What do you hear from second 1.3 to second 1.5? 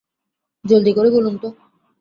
তো!